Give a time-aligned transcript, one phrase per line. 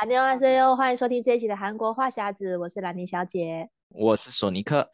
[0.00, 4.88] 哈妞哈喽哟，欢迎收听这一期的韩国话匣子，我是兰妮小姐，我是索尼克。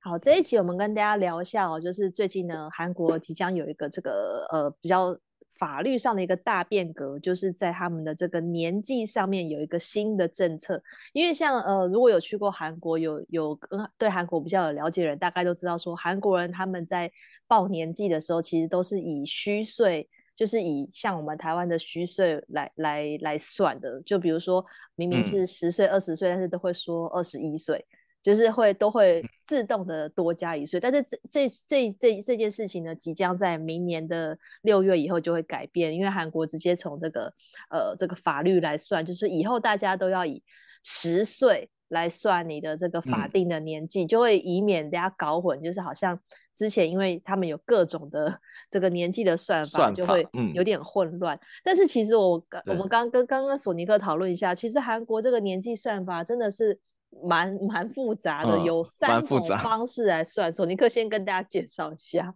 [0.00, 5.14] 好，这一期我们跟大家聊一下哦，就是最近呢，韩国即将有一个这个呃比较
[5.58, 10.82] 法律上的一个大变革，就是在他们的这个年纪上面有一个新的政策。
[11.12, 17.12] 因为像呃如果有去过韩国，有有跟对韩国比较有了解的人，大概都知道说韩国人他们在
[17.46, 20.08] 报年纪的时候，其实都是以虚岁。
[20.36, 24.62] 就是以像我们台湾的虚岁来来来算的，就比如说
[24.94, 27.82] 明明是十岁、二十岁，但是都会说二十一岁，
[28.22, 30.78] 就是会都会自动的多加一岁。
[30.78, 37.32] 但是这这这这这件事情呢，即将在明年的六月以后就会改变，因为韩国直接从这个
[37.70, 40.42] 呃这个法律来算，就是以后大家都要以
[40.82, 46.20] 十岁来算你的这个法定的年纪，就会以免大家搞混，就是好像。
[46.56, 51.36] 之前因为他们有各种的 这个年纪的算法，就会有点混乱。
[51.36, 56.80] 嗯、但是其实我刚我们刚跟刚刚索尼克讨论一下，其实韩国这个年纪算法真的是
[57.22, 60.50] 蛮蛮复杂的，嗯、有三种方式来算。
[60.50, 62.34] 索尼克先跟大家介绍一下。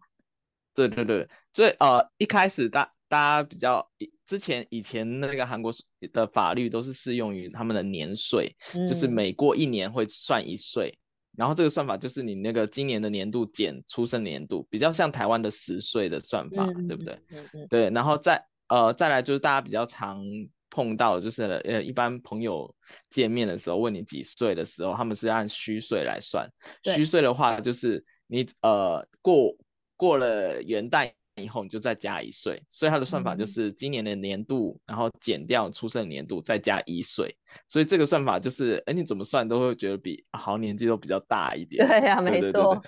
[0.74, 3.90] 对对对，最呃一开始大大家比较
[4.24, 5.72] 之前以前那个韩国
[6.12, 10.98] 的法律都是适用于他们的年岁，嗯、就是每过一年会算一岁。
[11.40, 17.14] 然后这个算法就是你那个今年的年度减出生年度，比较像台湾的十岁的算法，嗯、对不对？
[17.30, 20.22] 嗯嗯、对，然后再呃再来就是大家比较常
[20.68, 22.74] 碰到，就是呃一般朋友
[23.08, 26.46] 见面的时候问你几岁的时候，他们是按虚岁来算。
[26.84, 29.56] 虚岁的话就是你呃过
[29.96, 31.10] 过了元旦。
[31.42, 37.36] 以后你就再加一岁，所以它的算法就是今年的年度，嗯、然后减掉出生年度，再加一岁。
[37.66, 41.86] 所以这个算法就是，哎，你怎么算都会觉得比好像年纪都比较大一点。
[41.86, 42.80] 对呀、啊，没错。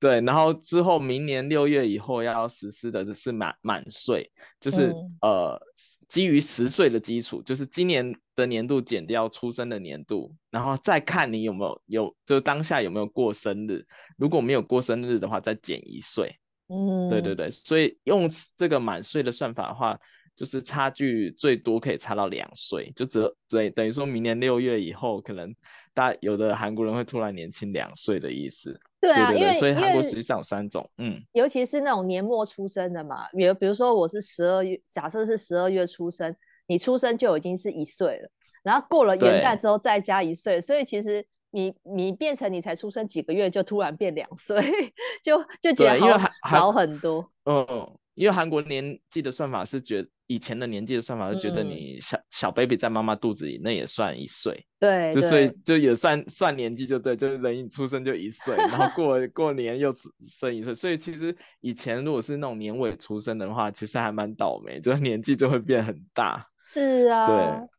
[0.00, 5.62] 对，然后之后明年六月以后要实施的就是满满岁，就是、嗯、呃
[6.10, 13.86] 基于十岁的基础，就是今年的年度减掉出生的年度，然后再看你有没有有就当下有没有过生日，
[14.18, 16.38] 如果没有过生日的话，再减一岁。
[16.68, 18.26] 嗯，对对对，所以用
[18.56, 19.98] 这个满岁的算法的话，
[20.34, 25.54] 就是差距最多可以差到两岁，就只等等于说明年六月以后，可能
[25.92, 28.80] 大有的韩国人会突然年轻两岁的意思。
[28.98, 36.34] 对啊，对对对，因为所以韩国实际上有三种，嗯，尤其是那种年末出生的嘛，比如比如说我是十二月，假设是十二月出生，
[36.66, 38.30] 你出生就已经是一岁了，
[38.62, 41.26] 然后过了元旦之后再加一岁，所以其实。
[41.54, 44.60] 你你变成你才出生几个月就突然变两岁，
[45.22, 47.30] 就就觉得好好很多。
[47.44, 59.92] 嗯，因为韩国年纪的算法是觉得以前的年纪的算法是觉得你小、嗯、小 baby 在妈妈肚子里那也算一岁，对，就所以就也算算年纪就对，就是人一出生就一岁，然后过过年又
[60.24, 66.48] 生一岁，所以其实以前如果是那种年尾出生的话，其实还蛮倒霉，就是年纪就会变很大。
[66.66, 67.36] 是啊，对，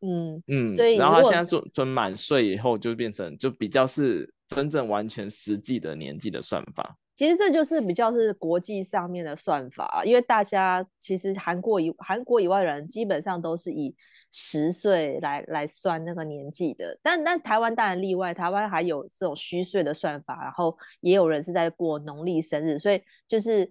[0.08, 6.96] 嗯嗯，所以然后他现在准准满岁以后，就变成就比较是真正完全实际的年纪的算法。
[7.16, 13.92] 其实这就是比较是国际上面的算法，因为大家其实韩国以韩国以外的人基本上都是以
[14.30, 23.68] 十岁来来算那个年纪的，但但台湾当然例外，台湾还有这种虚岁的算法，然后也有人是在过农历生日，所以就是。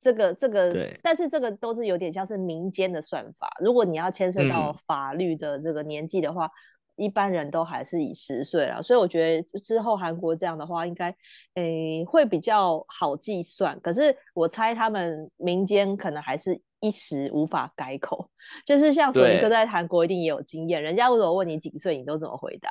[0.00, 0.70] 这个这个，
[1.02, 3.48] 但是这个都是有点像是民间的算法。
[3.60, 8.82] 如果你要牵涉到法律的这个年纪的话，嗯、一般人都还是以十岁了。
[8.82, 11.14] 所以我觉得之后韩国这样的话，应该
[11.54, 13.78] 诶会比较好计算。
[13.80, 18.30] 可是我猜他们民间可能还是一时无法改口。
[18.64, 22.70] 就是像索尼克在韩国一定也有经验，人家如果问你几岁，你都怎么回答？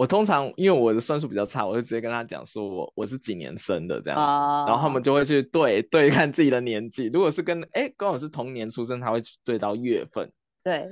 [0.00, 7.10] 我通常因为我的算术比较差，我就直接跟他讲说我我是几年生的这样子，uh、然后他们就会去对对看自己的年纪。
[7.12, 10.32] 如果是跟哎刚好是同年出生，他会对到月份。
[10.62, 10.88] 对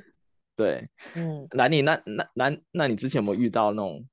[0.54, 4.06] 对，嗯，那你那那那那你之前有没有遇到那种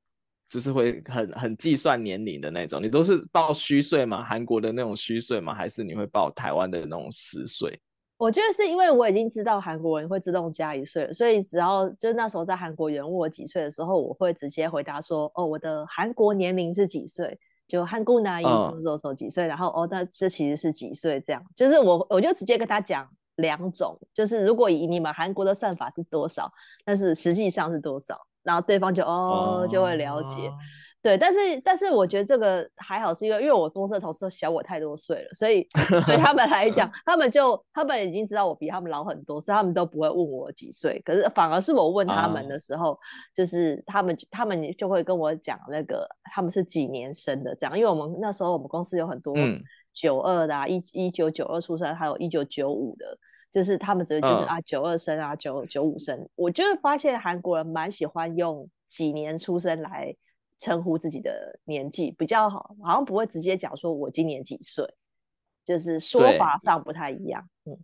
[0.48, 2.82] 就是会很很计算年龄的那种？
[2.82, 4.24] 你都是报虚岁吗？
[4.24, 5.54] 韩国的那种虚岁吗？
[5.54, 7.78] 还是你会报台湾的那种实岁？
[8.18, 17.38] 我觉得是因为我已经知道韩国人会自动加一岁了，所以只要就那时候在韩国人问我几岁的时候，我会直接回答说：“哦，我的韩国年龄是几岁？
[17.68, 19.46] 就韩国男一什么时候几岁？
[19.46, 21.20] 然后哦，那这其实是几岁？
[21.20, 26.50] 这样就是我我就直接跟他讲两种，就是如果以你们韩国的算法是多少，
[26.86, 30.50] 但是实际上是多少，然后对方就哦就会了解。”
[31.06, 35.62] 对，但是但是我觉得这个还好，是因为因为我公司的同事小我太多岁了，所以
[36.08, 41.00] 对他们来讲，他们就他们已经知道我比他们老很多，所以他们都不会问我几岁。
[41.06, 42.98] 可是反而是我问他们的时候，uh.
[43.36, 49.36] 就是他们他们就会跟我讲那个他们是几年生的这样，因为我们那时候我们公司有很多
[49.94, 53.06] 九二的啊，一一九九二出生，还有一九九五的。
[53.52, 56.28] 就是他们只是就是啊九二生啊九九五生。
[56.36, 60.14] 我就是发现韩国人蛮喜欢用几年出生来
[60.60, 64.86] 称呼自己的年纪，比较好，好像不会直接讲说我今年几岁，
[65.66, 67.48] 就是说法上不太一样。
[67.66, 67.78] 嗯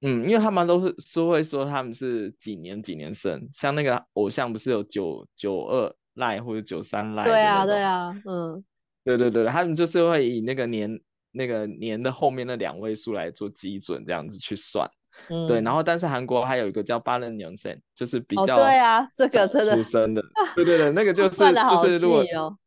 [0.00, 7.24] 嗯，因为他们都是说会说他们是几年几年生，像那个偶像不是有九九二赖或者九三赖？
[7.24, 8.64] 对啊对啊，嗯，
[9.04, 11.00] 对对对，他们就是会以那个年。
[11.36, 14.88] 那个年的后面那两位数来做基准，这样子去算，
[15.28, 15.60] 嗯、对。
[15.60, 20.22] 然后，但是韩国还有一个叫八人年生，就是比较对啊，这个真的出生的，
[20.56, 22.24] 对对对，那个就是就是如果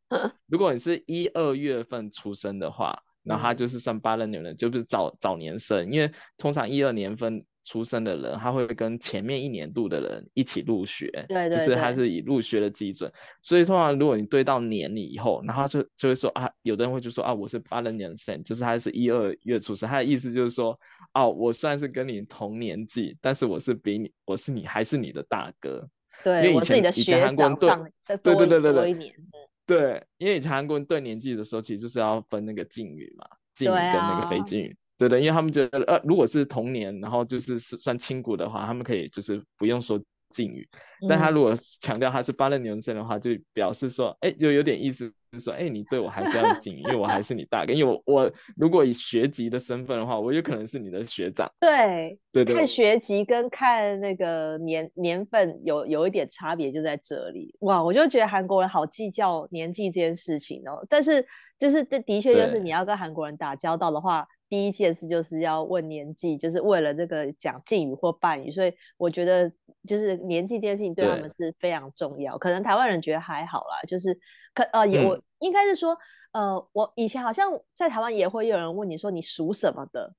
[0.47, 7.44] 如果你是一二月份出生的话，然后他就是算八人年生，就是早早年生，因为通常一二年份。
[7.68, 13.12] 出生的人，他会跟前面一年度的人一起入学，对，对，对，就是他是以入学的基准，
[13.42, 20.80] 所以通常如果你对到年了以后，然后就就会说啊，有的人会就说啊，我是八零年生，就是他是一二月出生，他的意思就是说，
[21.14, 25.90] 哦，我虽然是跟你同年纪，但是我是比你，我是你还是你的大哥，
[26.24, 27.56] 对，因为以前以前韩国人
[28.24, 34.78] 对对对对对对，对，对，因为以前韩国人对年纪的时候，其实就是要分那个敬语嘛，敬语跟那个非敬语。
[34.97, 40.01] 对的，因为他们觉得，呃，如果是同年，然后就是是算亲骨的话，他们可以就是不用说
[40.31, 40.67] 敬语。
[41.03, 47.73] 嗯、但他如果强调他是八二年生的话，就表示说，哎，就有点意思，是说，哎，你对我还是要敬语，因为我还是你大哥。
[47.73, 51.47] 因为我我如果以学籍的身份的话，我有可能是你的学长。
[51.59, 57.55] 对对对，看学籍跟看那个年年份有有一点差别，就在这里。
[57.59, 60.83] 哇，我就觉得韩国人好计较年纪这件事情哦。
[60.89, 61.23] 但是
[61.59, 64.27] 就是这的确就是你要跟韩国人打交道的话。
[64.49, 69.51] 第一件事就是要问年纪，就是为了这个讲敬语或半语，所以我觉得
[69.88, 72.38] 就是年纪这件事情对他们是非常重要。
[72.38, 74.17] 可能台湾人觉得还好啦，就是
[74.53, 75.97] 可呃也我应该是说
[76.31, 80.13] 呃我以前好像在台湾也会有人问你说你属什么的，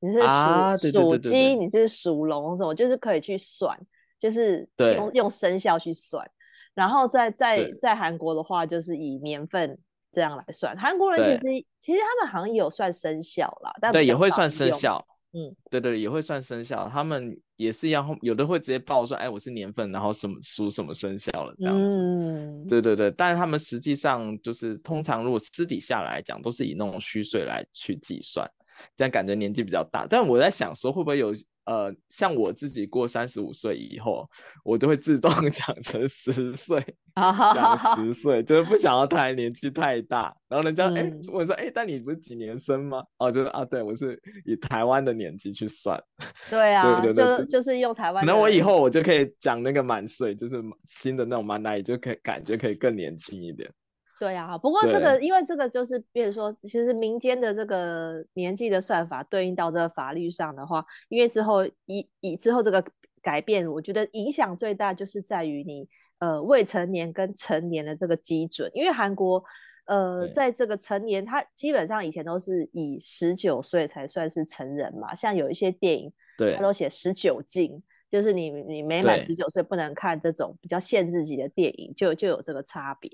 [0.00, 0.76] 你是属属、啊、
[1.18, 3.78] 鸡，你是属龙什么，就是可以去算，
[4.18, 6.26] 就是用用生肖去算。
[6.74, 9.78] 然后在在在韩国的话，就是以年份。
[10.16, 21.54] 这样来算，韩国人其实其实他们好像也有算生肖啦，但对也会算生肖，嗯，对对也会算生肖，他们也是一样，有的会直接报说，哎，我是年份，然后什么属什么生肖了。
[21.60, 28.50] 这样子，嗯，对对对，但是他们实际上就是通常如果私底下来讲，都是以那种虚岁来去计算，
[28.96, 31.34] 这样感觉年纪比较大，但我在想说会不会有。
[31.66, 34.28] 呃，像我自己过三十五岁以后，
[34.64, 36.80] 我就会自动 讲成十岁，
[37.52, 40.34] 讲十岁，就是不想要太年纪太大。
[40.48, 43.02] 然后人家哎、嗯，我说哎，但你不是几年生吗？
[43.18, 46.00] 哦，就是啊，对，我是以台湾的年纪去算。
[46.48, 48.24] 对啊，对对对，就就是用台湾。
[48.24, 53.68] 那我以后我就可以讲那个满岁，就是新的那种满奶，就可以感觉可以更年轻一点。
[54.18, 62.82] 对啊，不过这个因为这个就是，比如说，其实民间的这个年纪的算法对应到这个法律上的话，因为之后以以之后这个
[63.20, 65.86] 改变，我觉得影响最大就是在于你
[66.20, 69.44] 呃未成年跟成年的这个基准，因为韩国
[69.84, 83.10] 呃在这个成年，他基本上以前都是以十九岁才算是成人嘛，像有一些电影，对，他都写十九禁，就是你你没满十九岁不能看这种比较限制级的电影，就就有这个差别。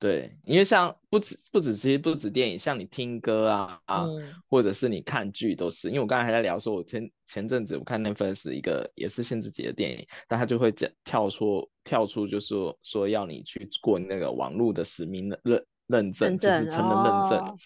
[0.00, 5.88] 对，因为像不止不止其实不止电影，像你听歌啊啊、嗯，或者是你看剧都是。
[5.88, 17.38] 因为我刚才还在聊说，我前前阵子我看 Netflix 一个也是限制级的电影，但他就会讲跳出跳出，就是说说要你去过那个网络的实名认认证，就是成人认证。
[17.40, 17.56] 哦、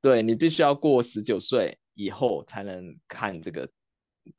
[0.00, 3.68] 对，你必须要过十九岁以后才能看这个。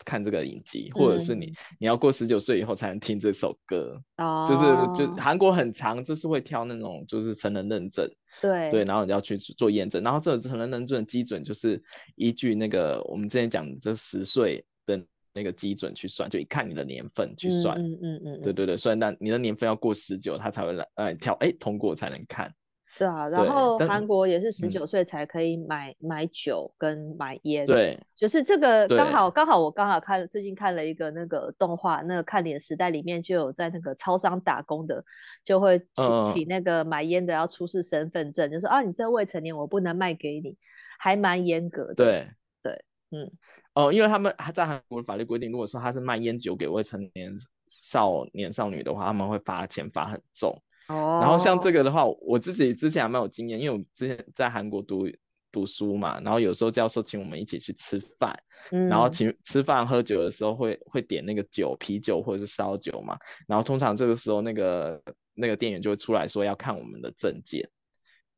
[0.05, 8.09] 看这个影集，或者是你、嗯、你要过十九岁以后才能听这首歌，哦、就是就韩国很长，就是会挑那种就是成人认证，
[8.41, 11.81] 对对，然后你要去做验证，然后这个成人认证的基准就是
[12.15, 22.53] 依据那个我们之前讲的这十岁的那个基准去算，就一看你的年份去算，嗯嗯嗯，对对对，所以那你的年份要过十九，他才会来呃挑哎通过才能看。
[22.97, 35.03] 对啊，然后韩国也是十九岁才可以买、嗯、买酒跟买烟，对，就是这个刚好刚好我刚好看最近看了一个那个动画，那个看脸时代里面就有在那个超商打工的，
[35.43, 40.55] 就会请请那个买烟的要出示身份证，嗯、就说啊你这未成年我不能卖给你，
[40.99, 41.95] 还蛮严格的。
[41.95, 42.27] 对
[42.61, 43.31] 对，嗯，
[43.73, 47.33] 哦，因为他们还在韩国的法律规定，如果说他是卖烟酒给未成年
[47.67, 50.61] 少年少女的话，他们会罚钱罚很重。
[50.87, 55.07] 哦，然后像这个的话，我自己之前还蛮有经验，因为我之前在韩国读
[55.51, 58.35] 读书嘛，然后有时候教授请我们一起去吃饭，
[58.71, 65.01] 嗯、然后请吃饭喝酒的时候会会点那个酒，啤酒或者是烧酒嘛，然后通常这个时候那个
[65.35, 67.69] 那个店员就会出来说要看我们的证件，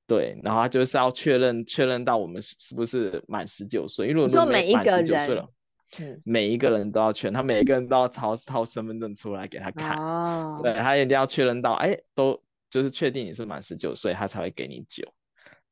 [0.06, 5.42] 对，然后他就是要确认确认到我们是不是满十九岁，因为如果满十九岁
[6.04, 6.18] 了。
[6.26, 15.14] 每一个人都要确认，他每一个人都要掏掏身份证出来给他看，哦、对，他一定要确认到，哎，都就是确定你是满十九岁，他才会给你酒。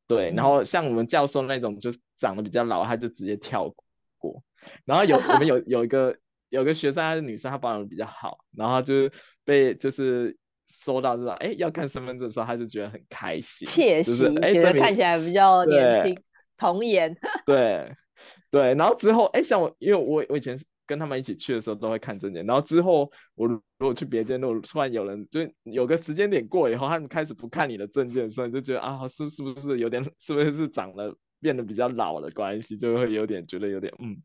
[0.07, 3.73] 对，然后像我们教授那种，就是长得比较老，他就直接跳
[4.17, 4.41] 过。
[4.85, 6.15] 然后有我们有 有一个
[6.49, 9.09] 有个学生，她是女生，她保养的比较好，然后就
[9.43, 10.37] 被就是
[10.67, 16.23] 收到这种，哎，要看身份证的时候，他就觉得很开心，窃喜，就是哎，觉得看起来比较年轻，
[16.57, 17.15] 童颜。
[17.45, 17.95] 对
[18.53, 20.55] 对，然后之后，哎，像我，因为我我以前。
[20.85, 34.17] 跟他们一起去的时候都会看证件，然后之后我如果去别间，如果突然有人就有个时间点过以后，他们开始不看你的证件所以，就觉得啊，是是不是有点，是不是长得变得比较老的关系，就会有点觉得有点嗯，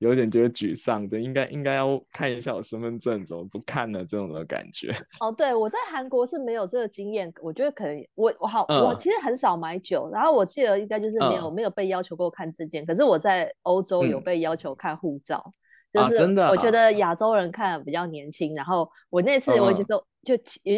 [0.00, 4.04] 有点觉得沮丧，这应该应该要看一下我身份证，怎么不看呢？
[4.08, 4.90] 这种的感觉。
[5.20, 15.52] 哦，对，我在韩国是没有这个经验，我觉得可能我我好、嗯、我其实很少买酒，然后我记得应该就是没有、嗯、没有被要求过看证件，可是我在欧洲有被要求看护照。
[15.92, 20.36] 嗯就是我觉得亚洲人看比较年轻，然后我那次我就说，就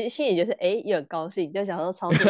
[0.09, 2.25] 心里就是哎，也很高兴，就想说超 市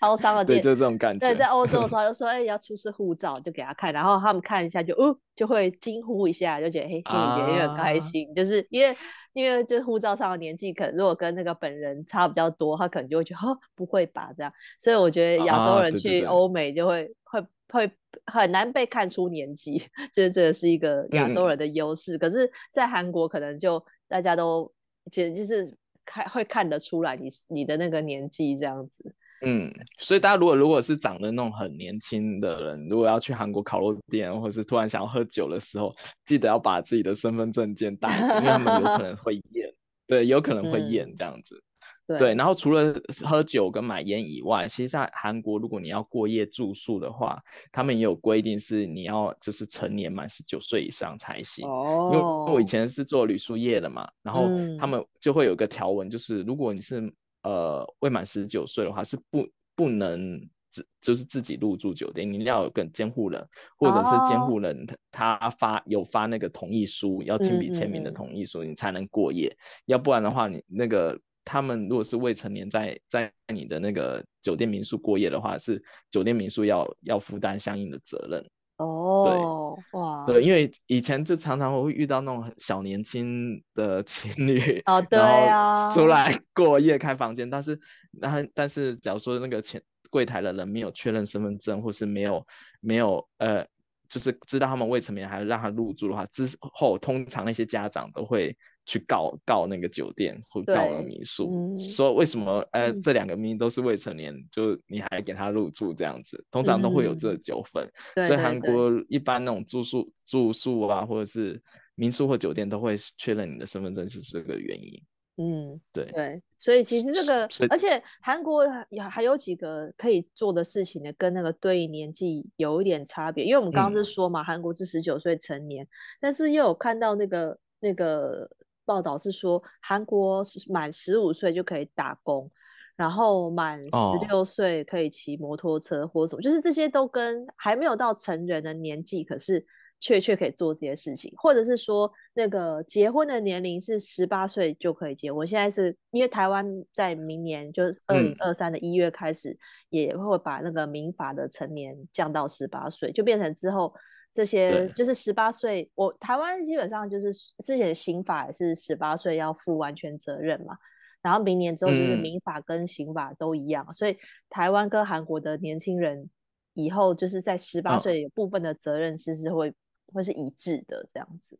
[0.00, 1.26] 超商的店，对，就这种感觉。
[1.26, 1.94] 对，在欧洲的时。
[1.96, 8.96] 候就说，哎，要出示护照，就给他看，然后他们看一下就，就哦，就会惊呼一下，就觉得嘿，心里也很开心，啊、就是因为
[9.32, 17.46] 因为就护照上的年纪，可能如果跟那个本人差比较多，他可能就会觉得，哦，不会吧这样，所以我觉得亚洲人去欧美就会、啊、会。
[17.68, 17.90] 会
[18.26, 19.78] 很难被看出年纪，
[20.12, 22.16] 就是这个是一个亚洲人的优势。
[22.16, 24.72] 嗯、可是，在韩国可能就大家都
[25.12, 29.14] 其实就是看会看得出来你你的那个年纪这样子。
[29.40, 35.94] 嗯，所以大家如果如果是长得那种很年轻的人，如果要去韩国烤肉店，或者是突然想要喝酒的时候，
[36.24, 39.72] 记得要把自己的身份证件带， 因为他们有可能会验，
[40.08, 41.62] 对，有可能会验这样子。
[42.08, 47.38] 嗯对，对，然后除了喝酒跟买烟以外，其实在韩国，如果你要过夜住宿的话，
[47.70, 51.68] 他们也有规定是你要就是成年满十九岁以上才行。
[51.68, 52.10] 哦。
[52.10, 52.24] 因为
[52.54, 54.48] 我以前是做旅宿业的嘛，然后
[54.78, 57.12] 他们就会有个条文，就是如果你是
[57.42, 59.46] 呃未满十九岁的话，是不
[59.76, 63.46] 不能自就是自己入住酒店，你要有个监护人，
[63.76, 69.54] 或者是监护人他发有发那个同意书，要亲笔签名的同意书，你才能过夜。
[69.84, 71.20] 要不然的话，你那个。
[71.50, 78.46] 他们如果是未成年在在你的那个酒店民宿过夜的话，是酒店民宿要要负担相应的责任。
[78.76, 87.80] 哦，对，哇，对，因为以前就常常会遇到那种小年轻的情侣，哦， 对啊，出来过夜开房间，但是，
[88.20, 92.46] 然后但是假如说那个前柜台的人没有确认身份证，或是没有
[92.80, 93.66] 没有呃。
[94.08, 107.86] 就是知道他们未成年还让他入住的话，之后通常那些家长都会去告告那个酒店或告那个民宿，嗯、说为什么呃这两个明明都是未成年，嗯、就你还给他入住这样子，通常都会有这个纠纷。
[108.14, 111.62] 嗯、所以韩国一般那种住宿住宿啊，或者是
[111.94, 115.02] 民宿或酒店都会确认你的身份证是这个原因。
[115.40, 123.44] 嗯，对对，所以其实这个，而且韩国有还有几个可以做的事情呢，跟那个对应年纪有一点差别。
[123.44, 125.86] 因为我们刚刚是说嘛，嗯、韩国是十九岁成年，
[126.20, 128.50] 但是又有看到那个那个
[128.84, 132.50] 报道是说，韩国满十五岁就可以打工，
[132.96, 139.64] 然后满十六岁可以骑摩托车或什么，哦、就是这些都跟还没有到成人的年纪，可是。
[140.00, 145.44] 确确可以做这些事情，或者是说那个结婚的年龄是十八岁就可以结婚。
[145.44, 153.92] 现在是因为台湾在明年就是二零二三的一月开始，也会把那个民法的成年降到十八岁，就变成之后
[154.32, 155.90] 这些就是十八岁。
[155.96, 160.78] 我台湾基本上就是之前的刑法也是十八岁要负完全责任嘛，
[161.22, 164.16] 然后明年之后就是民法跟刑法都一样，所以
[164.48, 166.30] 台湾跟韩国的年轻人
[166.74, 169.74] 以后就是在十八岁有部分的责任是是会。
[170.12, 171.58] 会是一致的这样子，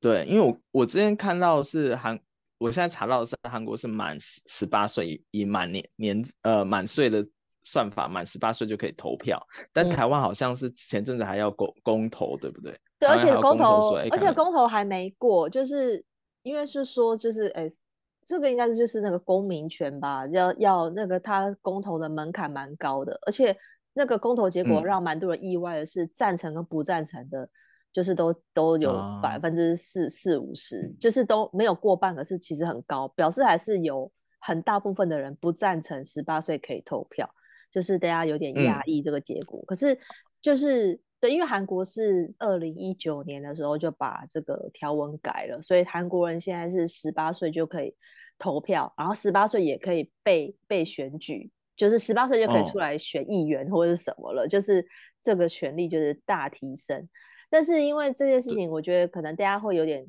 [0.00, 2.18] 对，因为我我之前看到是韩，
[2.58, 7.26] 我现在查到的是韩国是满十十八岁以满年年呃满岁的
[7.64, 9.40] 算法，满十八岁就可以投票，
[9.72, 12.78] 但台湾好像是前阵子还要公公投，对不对？
[12.98, 16.04] 对，而且公投，而且公投还没过，就是
[16.42, 17.70] 因为是说就是哎，
[18.26, 23.56] 这个应该是就是那个公民权吧，要要那个他公投的门槛蛮高的，而且。
[23.92, 27.48] 那个公投结果让蛮多人意外的是，赞成跟不赞成的，
[27.92, 28.92] 就是都都有
[29.22, 37.28] 百分之四四五十，就是都没有过半，可是其实很高，表示还是有很大部分的人不赞成十八岁可以投票，
[37.70, 39.60] 就是大家有点压抑这个结果。
[39.62, 39.98] 嗯、可是
[40.40, 47.94] 就是对，因为韩国是二零一九年的时候就把这个条文改了，所以韩国人现在是十八岁就可以
[48.38, 51.50] 投票，然后十八岁也可以被被选举。
[51.80, 54.86] 就是十八岁就可以出来选议员或者是什么了，哦、就是
[55.22, 57.08] 这个权利就是大提升。
[57.48, 60.06] 但是因为这件事情，我觉得可能大家会有点，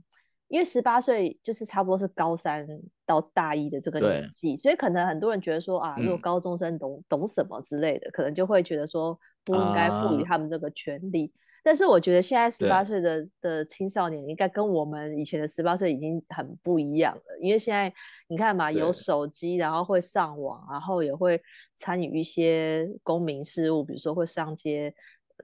[0.50, 2.68] 因为十八岁就是差不多是高三
[3.06, 11.32] 到大一的这个年纪，所以可能很多人觉得说啊，如果高中生懂、嗯、懂什么之类的，可能就会觉得说不应该赋予他们这个权利。
[11.34, 17.94] 啊但是我觉得现在十八岁的的青少年应该跟我们以前的十八岁已经很不一样了，因为现在
[18.28, 21.40] 你看嘛，有手机，然后会上网，然后也会
[21.76, 24.92] 参与一些公民事务，比如说会上街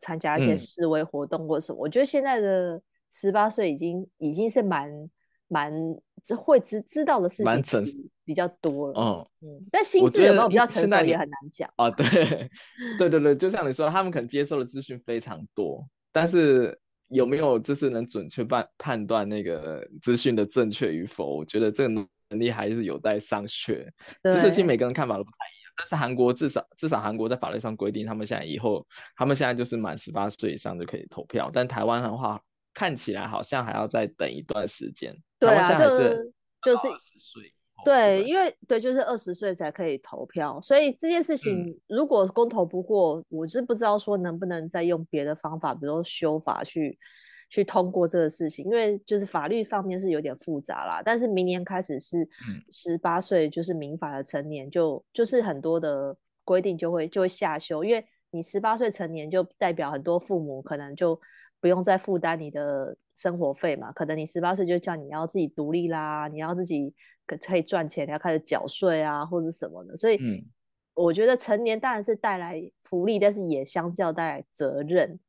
[0.02, 1.78] 参加一些示威活动或什么。
[1.78, 2.82] 嗯、我觉得现在的
[3.12, 4.92] 十八岁已经已经是蛮
[5.48, 5.72] 蛮
[6.36, 9.00] 会知知道的事情比较多了。
[9.00, 11.92] 嗯嗯，但心智有没有比较成熟也很难讲啊。
[11.92, 12.06] 对
[12.98, 15.88] 对对对，就像你说，他们可能接受的资讯非常多。
[16.18, 21.38] 但是有没有就是能准确判判断那个资讯的正确与否？
[21.38, 22.08] 我觉得这个能
[22.40, 23.88] 力还是有待商榷。
[24.24, 25.72] 这事情每个人看法都不太一样。
[25.78, 28.84] 但是韩国至少至少韩国在法律上规定，他们现在以后
[29.16, 31.52] 他们现在就是满十八岁以上就可以投票。
[31.54, 32.42] 但台湾的话，
[32.74, 35.16] 看起来好像还要再等一段时间。
[35.38, 36.34] 对啊，现在还是
[36.64, 37.54] 就是二十岁。
[37.86, 46.98] 对，因为对，就是二十岁才可以投票，所以这件事情如果公投不过，嗯、我是不知道说能不能再用别的方法，比如说修法去
[47.50, 51.02] 去通过这个事情，因为就是法律方面是有点复杂啦。
[51.06, 52.28] 但是明年开始是
[52.72, 61.18] 十八岁，就是民法的成年，就就是很多的规定就会就会下修，因为你十八岁成年就代表很多父母可能就
[61.62, 66.94] 不用再负担你的生活费嘛，可能你十八岁就叫你要自己独立啦，你要自己。
[67.28, 70.20] 可可以赚钱，你要开始缴税啊，或者什么的，所以
[70.96, 75.20] 我觉得成年当然是带来福利，但是也相较带来责任，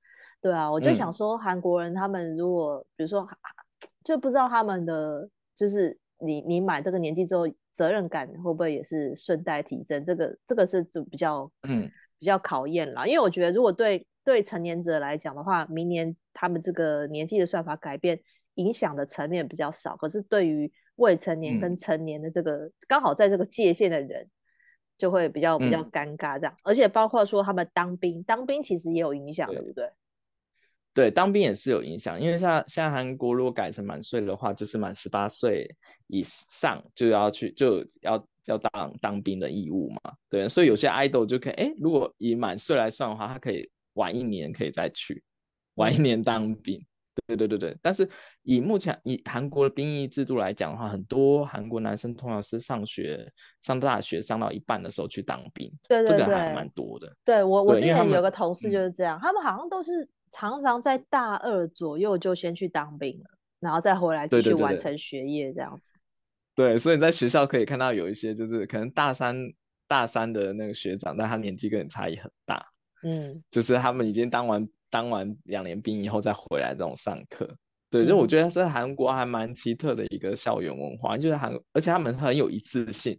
[0.41, 3.29] 对啊，我就想说，韩国人他们如果比如说
[4.03, 10.03] 就不知道他们的就是你你满这个年纪之后，责任感会不会也是顺带提升？
[10.05, 11.91] 这个这个是就比较嗯。
[12.21, 18.19] 比较考验啦，因为我觉得如果对对成年者来讲的话，明年他们这个年纪的算法改变
[18.55, 24.29] 影响的层面比较少，可是对于未成年跟成年的这个、嗯、刚好在这个界限的人，
[24.97, 29.91] 就会比较比较尴尬这样，嗯、而且包括说他们当兵，当兵其实也有影响，对不对？
[30.95, 35.77] 对，当兵也是有影响，因为像像韩国如果改成满岁的话，就是满十八岁
[36.09, 40.15] 以上就要去就要要当当兵的义务嘛。
[40.29, 45.23] 对，所以有些 idol 就可以，哎，如果以满岁来算的话，他可以晚一年可以再去，
[45.75, 46.85] 晚一年当兵。
[47.27, 48.09] 嗯对对对对，但是
[48.43, 57.15] 以目前以韩国的兵役制度来讲的话，很多韩国男生通常是上学上大学上到一半的时候去当兵，对对对，这个还蛮多的。
[57.25, 63.25] 对我我之前有个同事就是这样，他们，好像都是常常在大二左右就先去当兵了，
[63.61, 65.91] 然后再回来继续完成学业这样子。
[66.57, 69.37] 对，所以在学校可以看到有一些就是可能大三
[69.87, 72.67] 大三的那个学长，但他年纪跟你差异很大，
[73.03, 74.69] 嗯，就是他们已经当完。
[74.91, 77.49] 当完两年兵以后再回来这种上课，
[77.91, 83.19] 对，就我觉得在韩国还蛮奇特的一个校园文化，就是韩，而且他们很有一致性，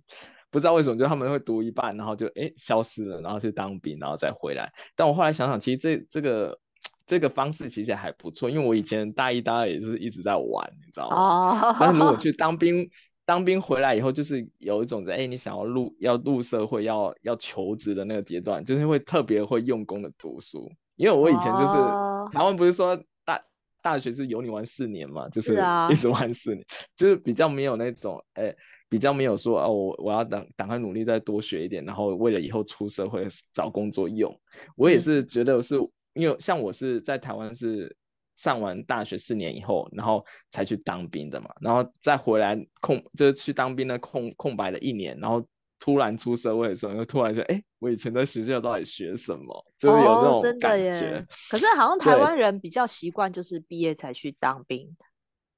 [0.52, 4.72] 不知道为什么，就他们会读一半，然后就哎消失了，然后去当兵，然后再回来。
[4.96, 6.60] 但我后来想想，其实这这个
[7.06, 11.78] 这个方式其实还不错，因为我以前大一、大二也是一直在玩，你知道吗？Oh.
[11.80, 12.90] 但是如果去当兵，
[13.26, 20.72] 当兵回来以后，就是有一种在哎，你想要入要入社会，要要求职的那个阶段，就是会特别会用功的读书。
[21.00, 22.30] 因为我以前就是、oh.
[22.30, 23.42] 台湾，不是说大
[23.82, 25.54] 大学是有你玩四年嘛，就是
[25.90, 28.58] 一直玩四年，是啊、就是比较没有那种，哎、欸，
[28.90, 34.38] 比较没有说哦，我我要等赶快努力再多学一点，然后为了以后出社会找工作用。
[34.76, 37.96] 我也是觉得是，嗯、因为像我是在台湾是
[38.36, 45.48] 上完大学四年以后，然后才去当兵的嘛，然后再回来空就是去当兵的空空白的一年，然后。
[45.80, 50.88] 突然出社会的时候，又突然说：“哎、欸，我以前在学校到底学什么？”就是有那种感觉。
[50.88, 51.28] 哦、真的耶。
[51.50, 54.96] 可是好像 台湾人比较习惯，就是毕业才去当兵。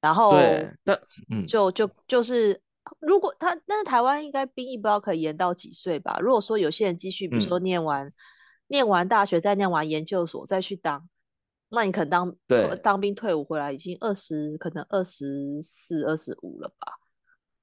[0.00, 0.94] 然后，对，那
[1.30, 2.60] 嗯，就就就是，
[3.00, 6.18] 如果他，但是台湾应该兵役不知道可以延到几岁吧？
[6.20, 8.12] 如果说有些人继续，比如说念完、嗯、
[8.68, 11.08] 念完大学，再念完研究所再去当，
[11.68, 16.94] 那你可能当对当兵退伍回来已经二十，可能二十四、二十五了吧？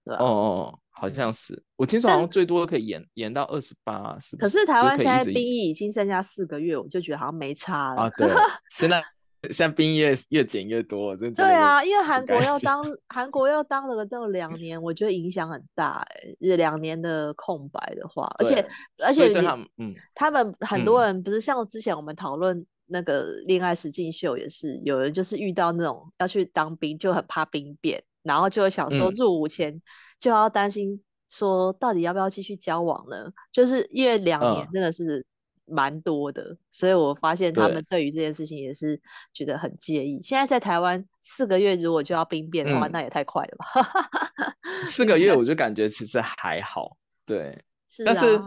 [0.05, 0.23] 对吧？
[0.23, 0.79] 哦哦。
[0.91, 4.35] 好像是，我听说好像最多可以延延到二十八，是？
[4.35, 8.01] 可是台湾现在兵役已经剩下四个月，我就觉得好像没差了。
[8.01, 8.27] 啊，对，
[8.69, 9.01] 现在
[9.43, 11.41] 现在兵役越越减越多，真的。
[11.41, 18.67] 对啊，因为韩国要当 韩国要当了这两年，我觉得影响很大哎、欸，两年的空白的话，而且
[19.01, 29.73] 而且他们嗯，他们很多人不是像之前我们讨论那个恋爱实境秀，也是有人就是遇到那种要去当兵就很怕兵变，然后就会想说入伍前。
[29.73, 29.81] 嗯
[30.19, 33.31] 就要担心说，到底要不要继续交往呢？
[33.53, 35.25] 就是因为两年真的是
[35.63, 38.99] 蛮多的，所以我发现他们对于这件事情也是
[39.33, 40.21] 觉得很介意。
[40.21, 44.53] 现在在台湾四个月如果就要兵变的话，嗯、那也太快了吧？
[44.85, 48.41] 四个月我就感觉其实还好，对，是啊、但是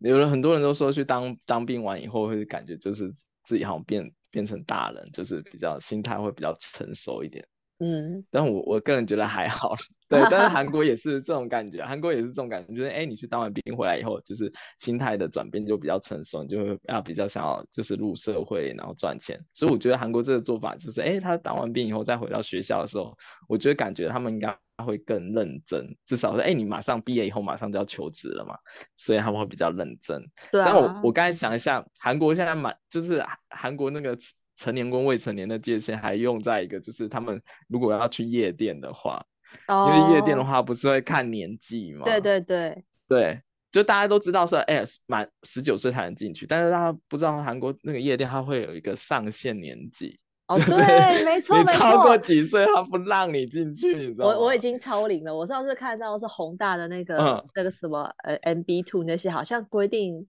[0.00, 3.10] 有了很多人都说去当当兵完以后会感觉就是
[3.44, 7.42] 自己好像变变成大人，就是比较心态会比较成熟一点。
[7.84, 9.74] 嗯，但我我个人觉得还好，
[10.08, 19.38] 对，但是韩国也是这种感觉，韩国也是这种感觉，就是哎、欸，你去当完兵回来以后，就是心态的转变就比较成熟，你就会啊比较想要就是入社会，然后赚钱。
[19.52, 23.14] 所以我觉得韩国这个做法就是，哎、欸，他当完兵以后再回到学校的时候，
[23.48, 28.56] 我觉得感觉他们应该会更认真，至少是哎、欸，你马上毕业以后马上就要求职了嘛，
[28.96, 30.22] 所以他们会比较认真。
[30.50, 34.16] 对、啊，但我我刚才想一下，韩国现在蛮就是韩国那个。
[34.56, 39.24] 成年跟未成年的界限还用在一个，就是他们如果要去夜店的话
[39.66, 42.04] ，oh, 因为夜店的话不是会看年纪吗？
[42.04, 50.18] 对对对对，就大家都知道说，哎，满十九岁才能进去，但是大家不知道韩国那个夜店它会有一个上限年纪。
[50.46, 54.34] 哦，对，没错，你超过几岁他不让你进去，你知道吗？
[54.34, 60.26] 我我已经超龄了，我上次看到是宏大的那个、嗯、那个什么呃 MB Two 那些好像规定。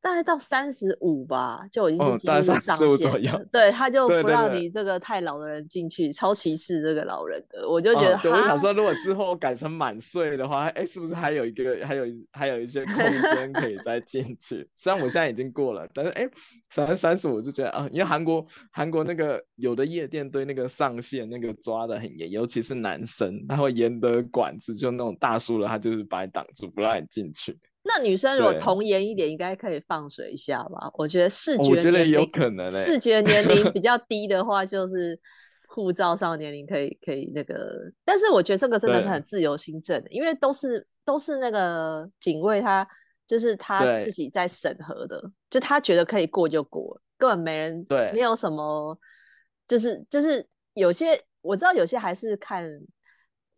[0.00, 3.44] 大概到三十五吧，就已经是进入上限了。
[3.50, 7.68] 对，他 就不让你这个太老的人进去，超歧视这个老人的。
[7.68, 14.68] 我就觉得，嗯、对，我想说，如果之后改成满岁的话，哎，是不是还有一个，还有还有一些空间可以 再进去？
[14.74, 16.28] 虽然我现在已经过了，但是哎，
[16.70, 27.58] 三三十五就觉得啊，因为韩国韩国那个有的夜店对那个上限那个抓的很严，尤其是男生，他会严得管制，就那种大叔了，他就是把你挡住，不让你进去。
[27.84, 30.90] 那女生如果童颜一点，应该可以放水一下吧？
[30.94, 35.18] 我觉得视觉我觉得有可能、欸、视觉年龄比 较低的话，就是
[35.68, 37.90] 护照上年龄可以可以那个。
[38.04, 42.86] 但是我觉得这个真的是很自由心证的，因为都是都是那个警卫，他
[43.26, 48.98] 就是他自己在审核的，就他觉得可以过就过，根本没人对，没有什么，
[49.66, 52.68] 就是就是有些我知道有些还是看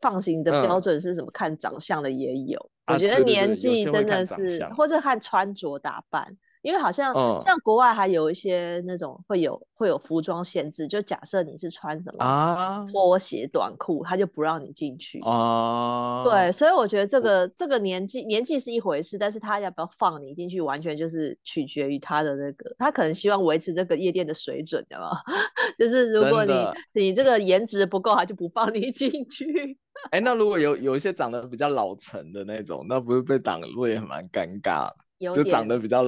[0.00, 2.70] 放行的标准是什么，嗯、看长相的也有。
[2.92, 6.36] 我觉得年纪真的是，啊、对对对，或者看穿着打扮。
[6.62, 15.20] 因为好像、嗯、像国外还有一些那种会有会有服装限制，就假设你是穿什么拖鞋短裤，他就不让你进去。
[15.22, 25.12] 哦、啊，对，所以我觉得这个这个年纪年纪是一回事，但是他要不要放你进去，完全就是取决于他的那个，他可能希望维持这个夜店的水准，对吗？
[25.78, 26.52] 就是如果你
[26.92, 29.78] 你这个颜值不够，他就不放你进去。
[30.12, 36.04] 哎、欸，那如果有有一些长得比较老成的那种，那不是被挡住也蛮尴尬的，就长得比较。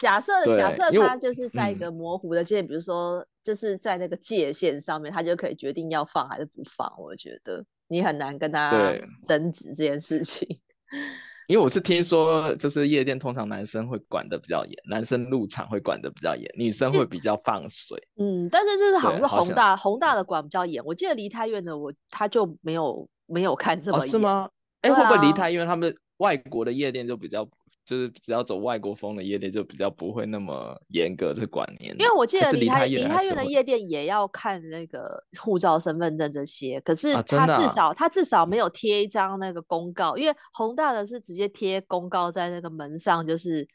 [0.00, 6.90] 假设假设他就是在一个模糊的界，嗯，比如说就是在那个界限上面，他就可以决定要放还是不放。
[6.98, 10.48] 我觉得你很难跟他争执这件事情。
[11.48, 17.98] 因为我是听说，就是夜店通常男生会管的比较严，男生入场会管的比较严，女生会比较放水。
[18.16, 20.82] 嗯，但是这是好像是宏大宏大的管比较严。
[20.84, 24.06] 我记得梨泰院的我他就没有没有看这么严。
[24.06, 24.48] 哦，是吗？
[24.80, 27.46] 哎，啊，会不会梨泰院他们外国的夜店就比较？
[27.84, 31.92] 就是只要走外国风的夜店，就比较不会那么严格是管年。
[31.98, 43.66] 因为我记得梨泰梨泰院的夜店也要看那个护照、身份证这些，可是他至少、啊啊、他至少没有贴一张那个公告，因为宏大的是直接贴公告在那个门上，就是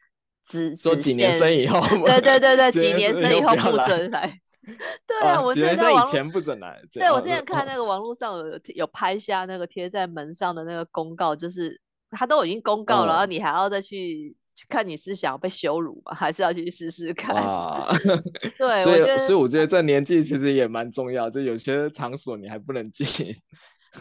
[0.46, 4.40] 只说几年生以后，对对对对， 几年生以后不准来。
[5.06, 6.82] 对啊，我之前在以前不准来。
[6.92, 11.82] 对，我之前看那个网络上有有拍下那个贴在门上的那个公告，就是。
[12.12, 14.36] 他都已经公告了，然后你还要再去
[14.70, 16.14] 看你是想被羞辱吗？
[16.16, 17.36] 还是要去试试看？
[18.58, 23.06] 对，所以所以我觉得这年纪其实也蛮重要，就有些场所你还不能进。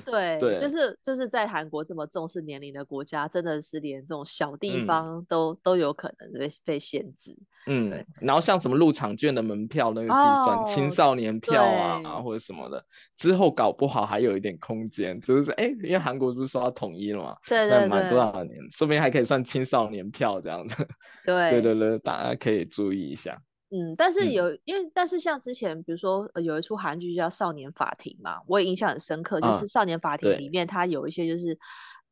[0.05, 7.37] 对，对，就是就是在韩国这么重视年龄的国家，真的是连这种小地方都、嗯、都有可能被被限制。
[7.67, 12.85] 嗯，然后像什么入场券的门票那个计算、哦、青少年票啊或者什么的，
[13.17, 20.87] 之后搞不好还有一点空间，就是哎，因为韩国不是说要统一了嘛，对对对，满多少年，说不定还可以算青少年票这样子。
[21.25, 23.41] 对对对对，大家可以注意一下。
[23.77, 31.59] 嗯，但是有，嗯、因为但是像之前，比如说、呃、有一出韩剧叫《少年法庭》嘛，我也印象很深刻，就是《少年法庭》里面它有一些就是，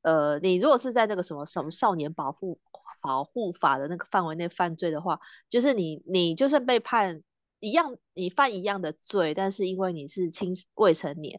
[0.02, 2.58] 呃，你如果是在那个什么什么少年保护
[3.00, 5.16] 保护法的那个范围内犯罪的话，
[5.48, 7.22] 就是你你就算被判
[7.60, 11.38] 一样，你犯一样的罪，但是因为你是青未成年，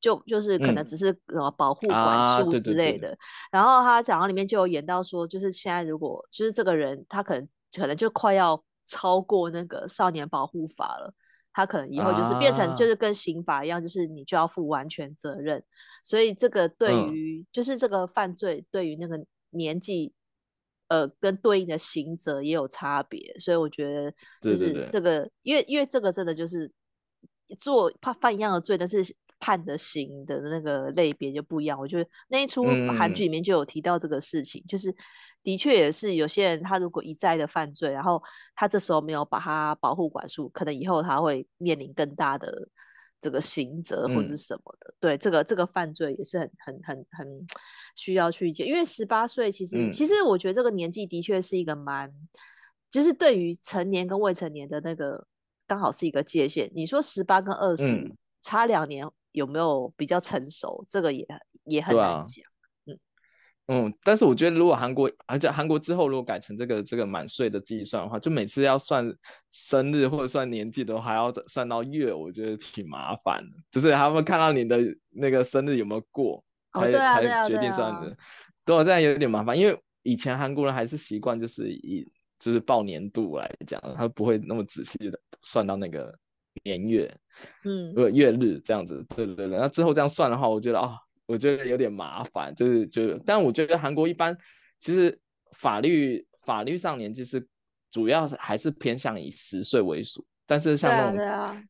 [0.00, 3.10] 就就是可能只是什么保护管束之类的。
[3.10, 3.18] 嗯啊、对对对，
[3.52, 8.60] 然后他讲到里面就有演到说，就是现在如果就是这个人他可能可能就快要。
[8.86, 11.14] 超过那个少年保护法了，
[11.52, 15.62] 他可能以后就是变成就是跟刑法一样，就是你就要负完全责任。
[16.04, 20.12] 所以这个对于就是这个犯罪对于那个年纪
[20.88, 26.70] 呃跟对应的刑责也有差别，所以我觉得就是这个，对对对，因为因为这个真的就是
[27.58, 29.02] 做怕犯一样的罪，但是
[29.40, 31.76] 判的刑的那个类别就不一样。
[31.76, 32.62] 我觉得那一出
[32.96, 34.94] 韩剧里面就有提到这个事情，嗯、就是
[35.42, 38.22] 的确也是有些人他如果一再的犯罪，然后
[38.54, 42.68] 他这时候没有把他保护管束，可能以后他会面临更大的。
[43.22, 47.46] 这个刑责或者是什么的，嗯、对这个这个犯罪也是很很很很
[47.94, 52.10] 需要去解，因为十八岁其实、嗯、其实我觉得这个年纪的确是一个蛮，
[52.88, 55.22] 就是对于成年跟未成年的那个
[55.66, 56.72] 刚好是一个界限。
[56.74, 60.84] 你说十八跟二十、嗯、差两年有没有比较成熟？
[60.88, 61.26] 这个也
[61.64, 62.44] 也很难讲。
[63.72, 69.14] 嗯，但是我觉得如果韩国，而且韩国之后如果改成这个这个满岁的计算的话，就每次要算
[69.48, 73.56] 生日或者算年纪都还要算到月，我觉得挺麻烦的。
[73.70, 78.16] 就是他们看到你的那个生日有没有过，才、哦啊、才决定算的。
[78.64, 86.18] 对、啊，这样有点麻烦，因为以前韩国人还是习惯就是以就是报年度来讲，他不会那么仔细的算到那个
[86.64, 87.14] 年月，
[87.64, 89.04] 嗯，月日这样子。
[89.14, 90.88] 对对对，那之后这样算的话，我觉得啊。
[90.88, 90.98] 哦
[91.30, 94.36] 我觉得有点麻烦，就是就，但我觉得韩国一般
[94.80, 95.16] 其实
[95.52, 97.46] 法律法律上年纪是
[97.92, 101.64] 主要还是偏向以实岁为主，但是像那种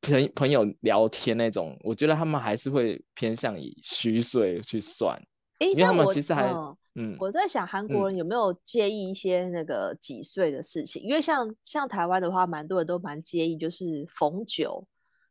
[0.00, 5.22] 朋朋友聊天那种，我觉得他们还是会偏向以虚岁去算，
[5.60, 14.86] 欸，因为他们其实还嗯，嗯，我在想韩国人有没有介意一些那个几岁的事情，嗯，因为像像台湾的话，蛮多人都蛮介意，就是逢九。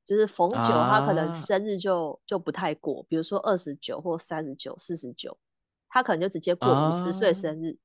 [0.08, 5.36] 就是逢九，他可能生日就、啊、就不太过，比如说二十九或三十九、四十九，
[5.90, 7.78] 他可能就直接过五十岁生日、啊，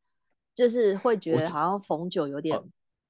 [0.54, 2.60] 就是会觉得好像逢九有点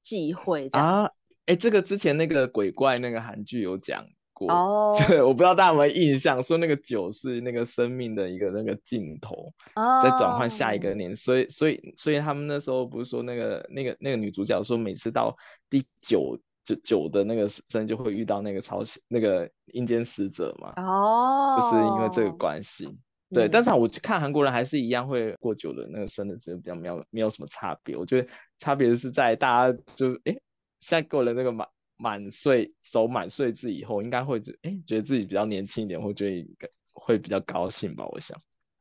[0.01, 1.07] 忌讳这样啊。
[1.47, 4.07] 哎、欸，这个之前那个鬼怪那个韩剧有讲
[4.47, 15.37] 过哦，对， 我不知道大家有没有印象，说那个九是那个生命的一个那个尽头，哦、在转换下一个年，所以所以所以他们那时候不是说那个那个那个女主角说每次到
[15.69, 16.39] 第九。
[16.63, 22.85] 就九的那个生就会遇到那个超那个阴间使者嘛，哦，就是因为这个关系，
[23.31, 23.49] 对。
[23.49, 27.97] 嗯、但是我看韩国人还是一样会过九的那个生的比较没有没有什么差别。
[27.97, 30.37] 我觉得差别是在大家就哎，
[30.81, 31.67] 现在过了那个满
[32.01, 36.47] 满岁守满岁字以后，应该会哎觉得自己比较年轻一点，会觉得
[36.95, 38.07] 会比较高兴吧。
[38.07, 38.41] 我想，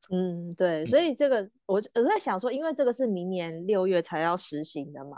[0.10, 0.86] 嗯，对。
[0.86, 5.18] 所以这个、嗯、我我在想说，因为这个是明年六月才要实行的嘛，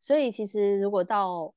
[0.00, 1.52] 所以其实如果到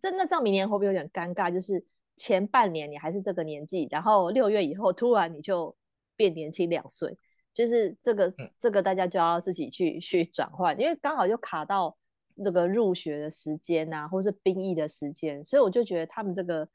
[0.00, 1.52] 真的，照明年会不会有点尴尬？
[1.52, 1.84] 就是
[2.16, 5.76] 前半年你还是这个年纪，然后六月以后突然你就
[6.16, 7.16] 变年轻两岁，
[7.52, 11.96] 就是这个这个大家就要自己去去转换，因为刚好就卡到
[12.42, 16.66] 这个入学的时间、啊，或是兵役的时间，所以我就觉得他们这个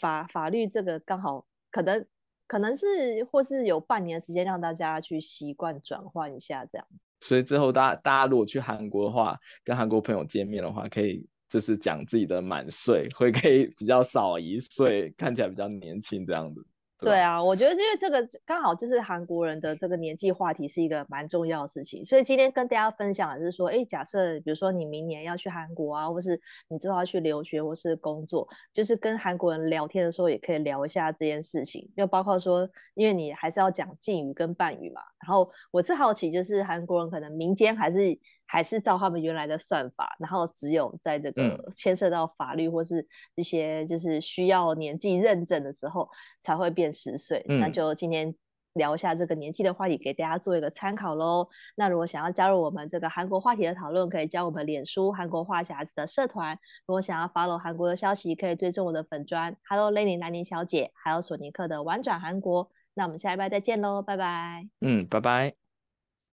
[0.00, 2.06] 法法律这个刚好可能
[2.46, 6.86] 可能是或是有半年的时间让大家去习惯转换一下这样。
[7.20, 11.26] 所以之后大家大家如果去韩国的话，跟韩国朋友见面的话，可以。
[11.48, 16.62] 就是讲自己的满岁，会可以比较少一岁，看起来比较年轻这样子。
[16.98, 35.00] 对，对啊，我觉得因为这个刚好就是韩国人的这个年纪话题是一个蛮重要的事情，所以今天跟大家分享的是说，哎，假设比如说你明年要去韩国啊，或是你之后要去留学或是工作，就是跟韩国人聊天的时候也可以聊一下这件事情，就包括说，因为你还是要讲敬语跟半语嘛。
[35.20, 38.18] 然后我是好奇，就是韩国人可能民间还是。
[38.48, 46.08] 还是照他们原来的算法，然后只有在这个牵涉到法律或是一些就是需要年纪认证的时候
[46.42, 47.44] 才会变十岁。
[47.48, 47.60] 嗯。
[47.60, 48.34] 那就今天
[48.72, 51.48] 聊一下这个年纪的话题，给大家做一个参考喽。
[51.76, 56.58] 那如果想要加入我们这个韩国话题的讨论，可以加我们脸书韩国话匣子的社团。
[56.86, 62.70] 如果想要 follow 韩国的消息，可以追踪我的粉专 Hello Lenny 南宁小姐，还有索尼克的玩转韩国。
[62.94, 64.68] 那我们下一拜再见喽，拜拜。
[64.80, 65.67] 嗯，拜拜。